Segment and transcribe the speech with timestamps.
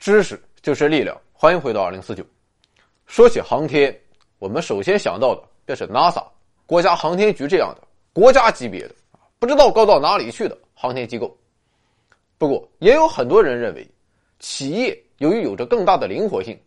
[0.00, 2.24] 知识就是力量，欢迎回到二零四九。
[3.06, 3.94] 说起航天，
[4.38, 6.24] 我们首先想到的便是 NASA
[6.64, 8.94] 国家航天局这样的国家级别的
[9.38, 11.36] 不知道高到哪里去的航天机构。
[12.38, 13.86] 不过，也有很多人认为，
[14.38, 16.58] 企业由于有着更大的灵活性，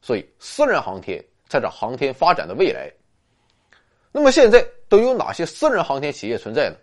[0.00, 2.88] 所以私人航天才是航天发展的未来。
[4.12, 6.76] 那么，现在都有哪些私人航天企业存在呢？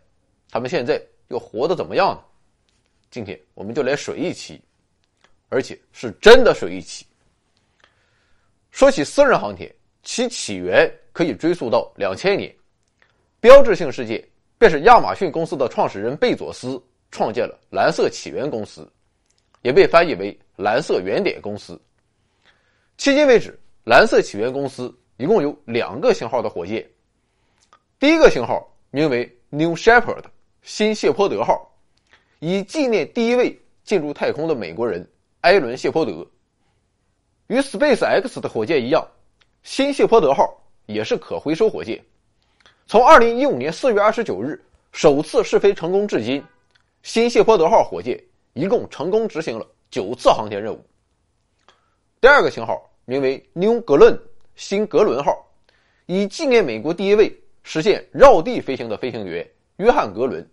[0.51, 2.19] 他们现在又活得怎么样呢？
[3.09, 4.61] 今天我们就来水一期。
[5.53, 7.05] 而且是真的水一起。
[8.71, 9.71] 说起私人航天，
[10.01, 12.51] 其起源可以追溯到两千年，
[13.39, 14.27] 标志性事件
[14.57, 18.91] 便是亚马逊公司的创始人贝佐斯创建了蓝色起源公司，
[19.61, 21.79] 也被翻译为蓝色原点公司。
[22.97, 26.83] 迄今为止，蓝色起源公司一共有两个型号的火箭，
[27.99, 30.23] 第一个型号名为 New Shepard
[30.63, 31.71] 新谢泼德号，
[32.39, 35.07] 以纪念第一位进入太空的美国人。
[35.43, 36.25] 埃伦·谢泼德
[37.47, 39.05] 与 Space X 的火箭一样，
[39.61, 42.01] 新谢泼德号也是可回收火箭。
[42.87, 46.41] 从2015年4月29日首次试飞成功至今，
[47.01, 48.17] 新谢泼德号火箭
[48.53, 50.81] 一共成功执行了九次航天任务。
[52.21, 54.17] 第二个型号名为 New Glenn
[54.55, 55.45] 新格伦号，
[56.05, 60.49] 以纪念美国第一位实现绕地飞行的飞行员约翰·格伦。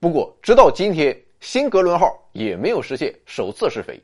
[0.00, 1.16] 不过，直到今天。
[1.40, 4.00] 新格伦号也没有实现首次试飞，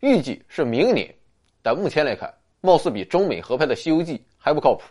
[0.00, 1.14] 预计是明年，
[1.62, 4.82] 但目前来看，貌似比中美合拍的《西游记》还不靠谱。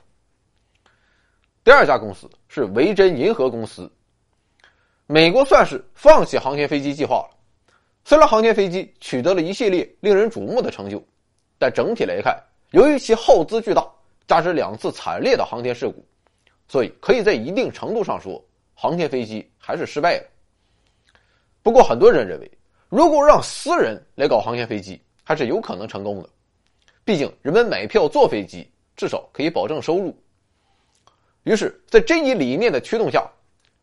[1.63, 3.91] 第二家公司是维珍银河公司，
[5.07, 7.37] 美国算是放弃航天飞机计划了。
[8.03, 11.03] 虽然航天飞机取得了一系列令人瞩目的成就，
[11.59, 12.41] 但整体来看，
[12.71, 13.87] 由于其耗资巨大，
[14.25, 16.03] 加之两次惨烈的航天事故，
[16.67, 20.27] 所以可以在一定程度上说，航天飞机还是失败了。
[21.63, 22.51] 不过，很多人认为，
[22.89, 26.29] 如果让私人来搞航天飞机，还是有可能成功的。
[27.05, 30.15] 毕竟，人们买票坐飞机，至少可以保证收入。
[31.43, 33.29] 于是，在这一理念的驱动下，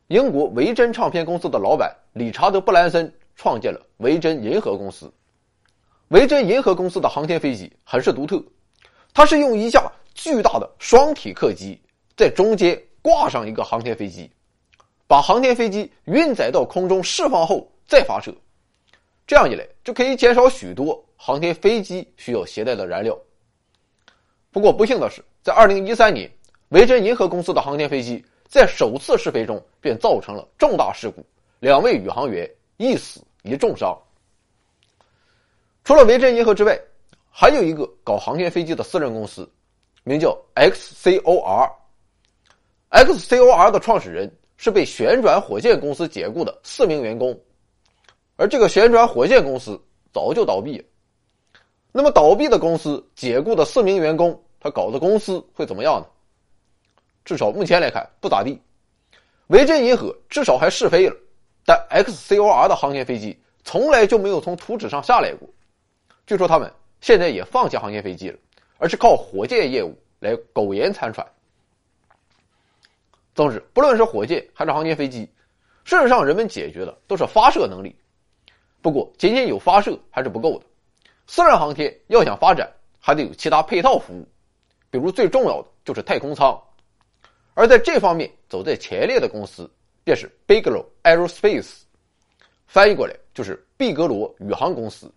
[0.08, 5.12] 英国维珍唱片公司的老板理查德·布兰森创建了维珍银河公司。
[6.08, 8.42] 维珍银河公司的航天飞机很是独特，
[9.12, 11.80] 它是用一架巨大的双体客机
[12.16, 14.30] 在中间挂上一个航天飞机。
[15.08, 18.32] 把航天飞机运载到空中释放后再发射，
[19.26, 23.18] 这样一来就可以减少许多航天飞机需要携带的燃料。
[24.52, 26.30] 不过不幸的是，在2013年，
[26.68, 31.24] 维珍银河公司的航天飞机在首次试飞中便造成了重大事故，
[31.58, 33.98] 两位宇航员一死一重伤。
[35.84, 36.78] 除了维珍银河之外，
[37.30, 39.50] 还有一个搞航天飞机的私人公司，
[40.04, 41.72] 名叫 XCOR。
[42.90, 44.30] XCOR 的创始人。
[44.58, 47.34] 是被旋转火箭公司解雇的四名员工，
[48.36, 49.80] 而这个旋转火箭公司
[50.12, 50.84] 早就倒闭了。
[51.92, 56.06] 那么，倒闭的公司解雇的四名员工，他搞的公司会怎么样呢？
[57.24, 58.60] 至少目前来看不咋地。
[59.46, 61.16] 维珍银河至少还试飞了，
[61.64, 65.48] 但 XCOR 的航天飞机从来就没有从图纸上下来过。
[66.26, 66.70] 据说他们
[67.00, 68.38] 现在也放弃航天飞机了，
[68.76, 71.26] 而是靠火箭业务来苟延残喘。
[73.38, 75.20] 总之，不论是火箭还是航天飞机，
[75.84, 77.94] 事实上人们解决的都是发射能力。
[78.82, 80.64] 不过，仅仅有发射还是不够的，
[81.28, 82.68] 私人航天要想发展，
[82.98, 84.26] 还得有其他配套服务，
[84.90, 86.60] 比如最重要的就是太空舱。
[87.54, 89.70] 而在这方面走在前列的公司，
[90.02, 91.82] 便是 Bigelow Aerospace，
[92.66, 95.08] 翻译过来就是毕格罗宇航公司。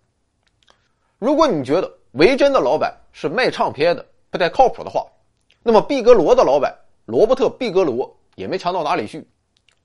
[1.18, 5.04] 如果你觉得维珍的老板是卖唱片的，不太靠谱的话，
[5.60, 6.72] 那么毕格罗的老板。
[7.04, 9.26] 罗伯特·毕格罗也没强到哪里去，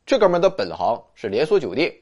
[0.05, 1.93] 这哥们的本行是连锁酒店。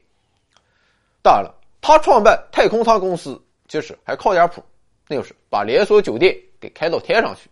[1.22, 4.62] 当然了，他创办太空舱公司其实还靠点谱，
[5.08, 7.50] 那就是把连锁酒店给开到天上去。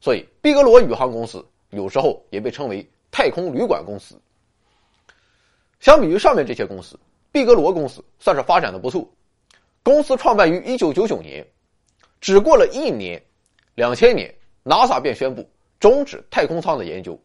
[0.00, 4.18] 所以，毕格罗宇航公司有时候也被称为太空旅馆公司。
[5.80, 6.98] 相比于上面这些公司，
[7.32, 9.06] 毕格罗公司算是发展的不错。
[9.82, 11.46] 公司创办于1999年，
[12.20, 13.22] 只过了一年
[13.76, 14.34] ，2000年
[14.64, 15.46] ，NASA 便宣布。
[15.80, 17.18] 终止太空舱的研究，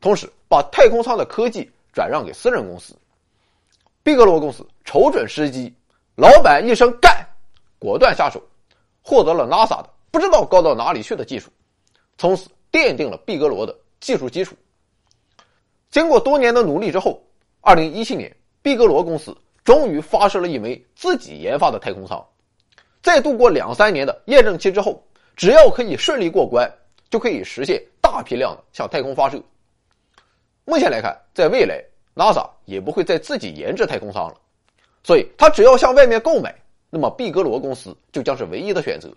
[0.00, 2.96] 同时把太空舱的科技转让给私人公司。
[4.02, 5.72] 毕格罗公司瞅准时机，
[6.16, 7.14] 老板一声“干”，
[7.78, 8.42] 果断下手，
[9.02, 11.50] 获得了 NASA 的不知道高到哪里去的技术，
[12.16, 14.56] 从此奠定了毕格罗的技术基础。
[15.90, 17.22] 经过多年的努力之后，
[17.60, 22.24] 二零一七年，毕格罗公司终于发射了一枚自己研发的太空舱。
[23.02, 25.06] 在度过两三年的验证期之后，
[25.36, 26.70] 只要可以顺利过关。
[27.10, 29.40] 就可以实现大批量的向太空发射。
[30.64, 31.82] 目前来看，在未来
[32.14, 34.36] ，NASA 也不会再自己研制太空舱了，
[35.02, 36.54] 所以它只要向外面购买，
[36.90, 39.10] 那么毕格罗公司就将是唯一的选择。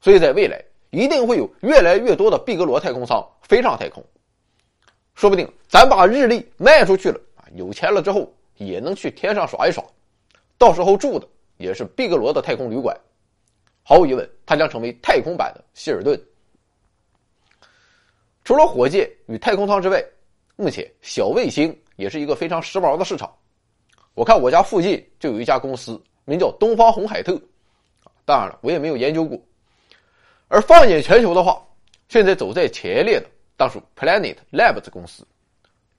[0.00, 4.04] 所以在未来，一定会有越来越多的毕格罗太空舱飞上太空。
[5.14, 9.82] 说不定咱把日历卖出去了啊，有钱了之后也能去天上耍一耍，
[10.58, 11.26] 到时候住的
[11.56, 12.94] 也是毕格罗的太空旅馆。
[13.82, 16.20] 毫无疑问，它将成为太空版的希尔顿。
[18.44, 20.04] 除了火箭与太空舱之外，
[20.54, 23.34] 目前小卫星也是一个非常时髦的市场。
[24.12, 27.40] 我看我家附近就有一家公司，名叫东方红海特。
[28.26, 29.40] 当然了，我也没有研究过。
[30.48, 31.66] 而放眼全球的话，
[32.08, 33.26] 现在走在前列的。
[33.56, 35.26] 当属 Planet Labs 公司，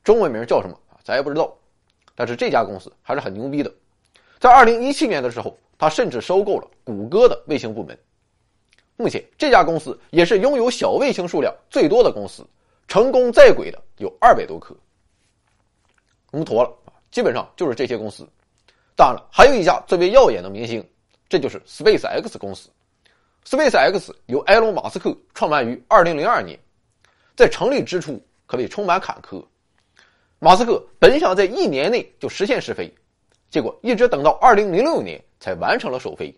[0.03, 1.00] 中文名叫什么啊？
[1.03, 1.51] 咱也不知道。
[2.13, 3.74] 但是这家公司还是很牛逼的。
[4.39, 7.97] 在二零一七年的时候，他甚至收购了谷歌的卫星部门。
[8.97, 12.45] 目前这家公司也是拥有小卫星数量最多的公司，
[12.88, 14.75] 成功在轨的有二百多颗。
[16.31, 16.71] 我们妥了，
[17.12, 18.27] 基本上就是这些公司。
[18.95, 20.86] 当然了，还有一家最为耀眼的明星，
[21.27, 22.69] 这就是 SpaceX 公司。
[23.45, 26.57] SpaceX 由埃隆·马斯克创办于二零零二年。
[27.36, 29.44] 在成立之初可谓充满坎坷，
[30.39, 32.89] 马斯克本想在一年内就实现试飞，
[33.50, 36.33] 结果一直等到二零零六年才完成了首飞。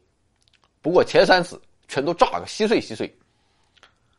[0.81, 3.13] 不过前三次全都炸个稀碎稀碎。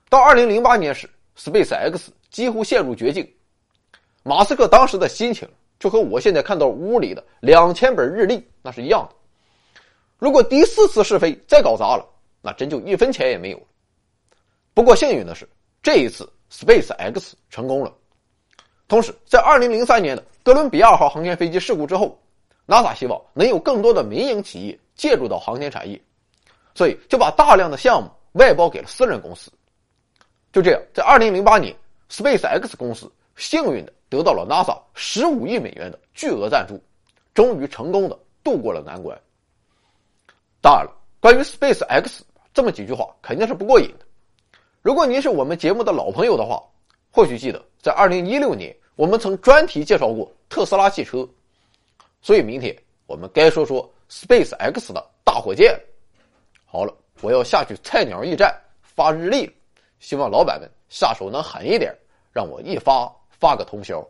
[0.09, 3.29] 到二零零八年时，SpaceX 几乎陷入绝境。
[4.23, 5.49] 马斯克当时的心情
[5.79, 9.15] 就和我现在看到屋里的两千本日历那是一样的。
[10.19, 12.05] 如果第四次试飞再搞砸了，
[12.43, 13.65] 那真就一分钱也没有了。
[14.75, 15.49] 不过幸运的是，
[15.83, 16.29] 这一次。
[16.51, 17.93] Space X 成功了。
[18.89, 22.19] 同时，在2003年的哥伦比亚号航天飞机事故之后
[22.67, 26.01] ，NASA 希望能有更多的民营企业介入到航天产业，
[26.79, 29.51] 所以就把大量的项目外包给了私人公司。
[30.53, 31.75] 就这样，在2008年
[32.09, 36.81] ，Space X 公司幸运的得到了 NASA 十五亿美元的巨额赞助，
[37.35, 39.21] 终于成功的度过了难关。
[40.61, 44.07] 当然了，关于 Space X 这么几句话肯定是不过瘾的。
[44.81, 46.63] 如果您是我们节目的老朋友的话，
[47.11, 51.29] 或许记得在二零一六年，我们曾专题介绍过特斯拉汽车。
[52.23, 52.73] 所以明天
[53.07, 55.77] 我们该说说 Space X 的大火箭。
[56.71, 56.93] 好了，
[57.23, 59.53] 我要下去菜鸟驿站发日历了，
[60.01, 61.95] 希望老板们下手能狠一点，
[62.31, 64.07] 让我一发发个通宵。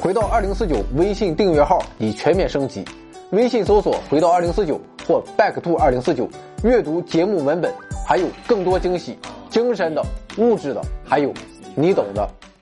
[0.00, 2.84] 回到二零四九微信订阅号已全面升级，
[3.30, 6.28] 微信搜索“回到二零四九”或 “back to 二零四九”，
[6.64, 7.72] 阅读节目文本，
[8.04, 9.16] 还有更多惊喜。
[9.48, 10.04] 精神的、
[10.36, 11.32] 物质的，还有
[11.74, 12.28] 你懂的。